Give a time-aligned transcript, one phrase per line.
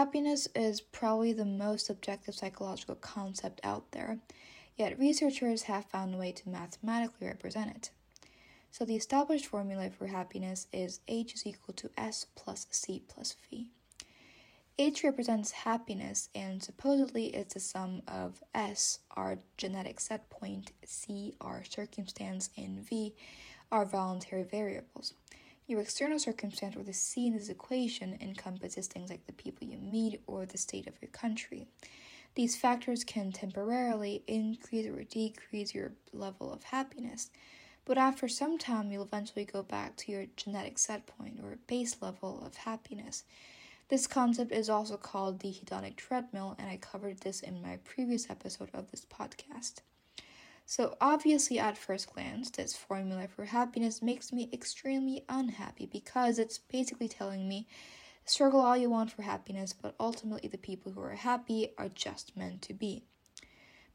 [0.00, 4.16] Happiness is probably the most subjective psychological concept out there,
[4.74, 7.90] yet researchers have found a way to mathematically represent it.
[8.70, 13.36] So the established formula for happiness is H is equal to S plus C plus
[13.50, 13.68] V.
[14.78, 21.34] H represents happiness and supposedly it's the sum of S, our genetic set point, C,
[21.42, 23.12] our circumstance, and V,
[23.70, 25.12] our voluntary variables.
[25.70, 29.78] Your external circumstance, or the C in this equation, encompasses things like the people you
[29.78, 31.68] meet or the state of your country.
[32.34, 37.30] These factors can temporarily increase or decrease your level of happiness,
[37.84, 42.02] but after some time, you'll eventually go back to your genetic set point or base
[42.02, 43.22] level of happiness.
[43.90, 48.28] This concept is also called the hedonic treadmill, and I covered this in my previous
[48.28, 49.82] episode of this podcast.
[50.70, 56.58] So, obviously, at first glance, this formula for happiness makes me extremely unhappy because it's
[56.58, 57.66] basically telling me
[58.24, 62.36] struggle all you want for happiness, but ultimately, the people who are happy are just
[62.36, 63.02] meant to be.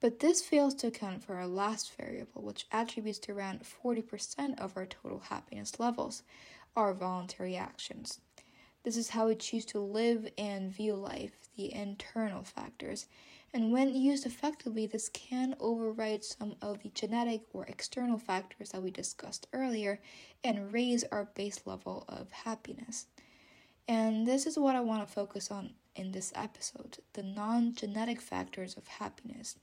[0.00, 4.74] But this fails to account for our last variable, which attributes to around 40% of
[4.74, 6.22] our total happiness levels,
[6.74, 8.20] our voluntary actions.
[8.82, 13.08] This is how we choose to live and view life, the internal factors.
[13.54, 18.82] And when used effectively, this can override some of the genetic or external factors that
[18.82, 20.00] we discussed earlier
[20.42, 23.06] and raise our base level of happiness.
[23.86, 28.20] And this is what I want to focus on in this episode the non genetic
[28.20, 29.56] factors of happiness.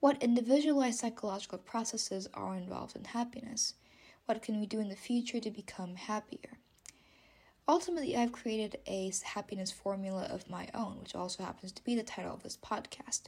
[0.00, 3.74] What individualized psychological processes are involved in happiness?
[4.26, 6.58] What can we do in the future to become happier?
[7.68, 12.02] Ultimately, I've created a happiness formula of my own, which also happens to be the
[12.02, 13.22] title of this podcast.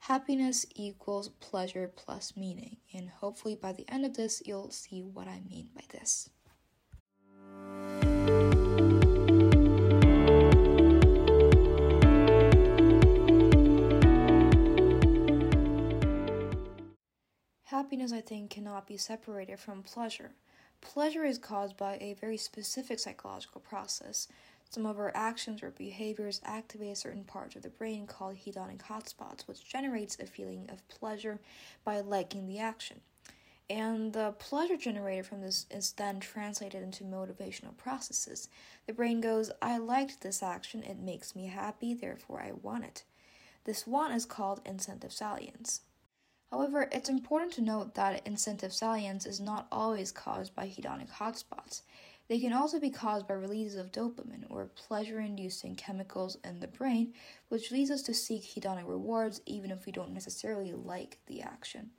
[0.00, 5.26] Happiness equals pleasure plus meaning, and hopefully by the end of this, you'll see what
[5.26, 6.28] I mean by this.
[17.64, 20.32] Happiness, I think, cannot be separated from pleasure.
[20.84, 24.28] Pleasure is caused by a very specific psychological process.
[24.70, 29.48] Some of our actions or behaviors activate certain parts of the brain called hedonic hotspots,
[29.48, 31.40] which generates a feeling of pleasure
[31.84, 33.00] by liking the action.
[33.68, 38.48] And the pleasure generated from this is then translated into motivational processes.
[38.86, 43.04] The brain goes, I liked this action, it makes me happy, therefore I want it.
[43.64, 45.80] This want is called incentive salience.
[46.50, 51.82] However, it's important to note that incentive salience is not always caused by hedonic hotspots.
[52.28, 56.68] They can also be caused by releases of dopamine or pleasure inducing chemicals in the
[56.68, 57.12] brain,
[57.48, 61.90] which leads us to seek hedonic rewards even if we don't necessarily like the action.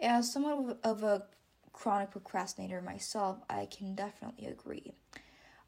[0.00, 1.26] As somewhat of a
[1.72, 4.92] chronic procrastinator myself, I can definitely agree.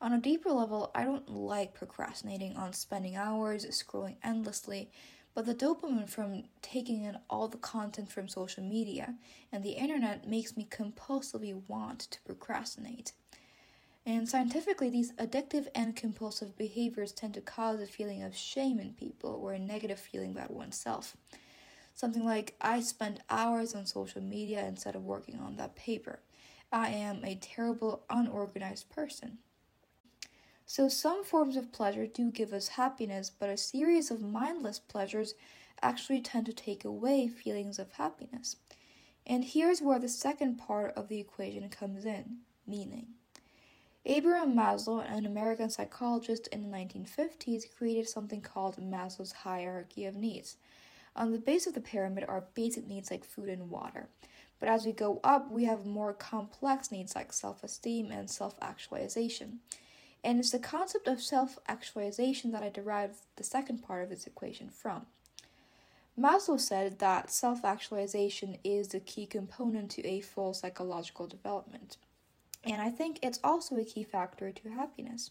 [0.03, 4.91] On a deeper level, I don't like procrastinating on spending hours scrolling endlessly
[5.35, 9.15] but the dopamine from taking in all the content from social media
[9.53, 13.13] and the internet makes me compulsively want to procrastinate.
[14.07, 18.95] And scientifically, these addictive and compulsive behaviors tend to cause a feeling of shame in
[18.95, 21.17] people or a negative feeling about oneself.
[21.95, 26.21] Something like, I spent hours on social media instead of working on that paper.
[26.73, 29.39] I am a terrible, unorganized person.
[30.73, 35.35] So, some forms of pleasure do give us happiness, but a series of mindless pleasures
[35.83, 38.55] actually tend to take away feelings of happiness.
[39.27, 43.09] And here's where the second part of the equation comes in meaning.
[44.07, 50.57] Abraham Maslow, an American psychologist in the 1950s, created something called Maslow's hierarchy of needs.
[51.17, 54.09] On the base of the pyramid are basic needs like food and water.
[54.61, 58.55] But as we go up, we have more complex needs like self esteem and self
[58.63, 59.59] actualization.
[60.23, 64.27] And it's the concept of self actualization that I derived the second part of this
[64.27, 65.07] equation from.
[66.19, 71.97] Maslow said that self actualization is the key component to a full psychological development.
[72.65, 75.31] And I think it's also a key factor to happiness.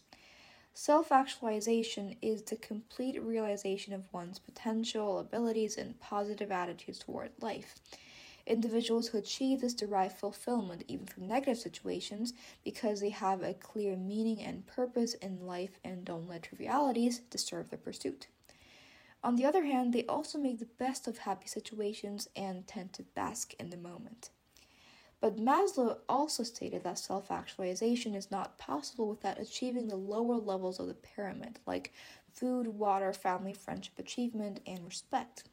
[0.74, 7.76] Self actualization is the complete realization of one's potential, abilities, and positive attitudes toward life.
[8.46, 12.32] Individuals who achieve this derive fulfillment even from negative situations
[12.64, 17.70] because they have a clear meaning and purpose in life and don't let trivialities disturb
[17.70, 18.26] their pursuit.
[19.22, 23.02] On the other hand, they also make the best of happy situations and tend to
[23.02, 24.30] bask in the moment.
[25.20, 30.80] But Maslow also stated that self actualization is not possible without achieving the lower levels
[30.80, 31.92] of the pyramid, like
[32.32, 35.44] food, water, family, friendship, achievement, and respect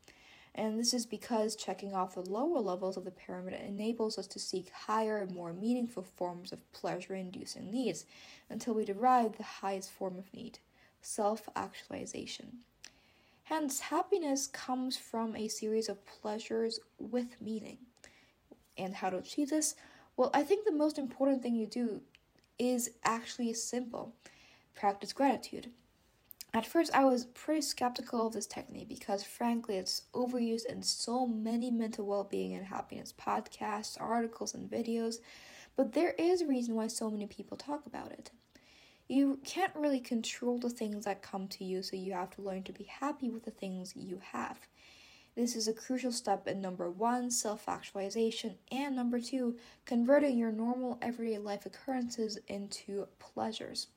[0.57, 4.39] and this is because checking off the lower levels of the pyramid enables us to
[4.39, 8.06] seek higher, and more meaningful forms of pleasure inducing needs
[8.50, 10.57] until we derive the highest form of need
[11.00, 12.57] self actualization.
[13.44, 17.77] Hence, happiness comes from a series of pleasures with meaning.
[18.77, 19.75] And how to achieve this?
[20.18, 22.01] Well, I think the most important thing you do
[22.59, 24.15] is actually simple
[24.75, 25.69] practice gratitude.
[26.53, 31.27] At first, I was pretty skeptical of this technique because, frankly, it's overused in so
[31.27, 35.17] many mental well being and happiness podcasts, articles, and videos.
[35.75, 38.31] But there is a reason why so many people talk about it.
[39.07, 42.63] You can't really control the things that come to you, so you have to learn
[42.63, 44.59] to be happy with the things you have.
[45.35, 50.51] This is a crucial step in number one, self actualization, and number two, converting your
[50.51, 53.88] normal everyday life occurrences into pleasures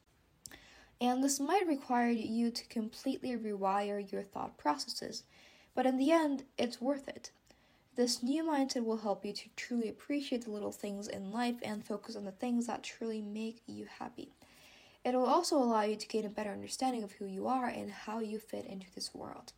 [1.00, 5.24] and this might require you to completely rewire your thought processes,
[5.74, 7.30] but in the end, it's worth it.
[7.96, 11.84] This new mindset will help you to truly appreciate the little things in life and
[11.84, 14.32] focus on the things that truly make you happy.
[15.04, 17.90] It will also allow you to gain a better understanding of who you are and
[17.90, 19.52] how you fit into this world.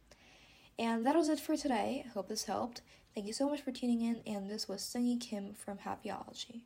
[0.79, 2.05] And that was it for today.
[2.07, 2.81] I hope this helped.
[3.15, 6.63] Thank you so much for tuning in, and this was Seunghee Kim from Happyology.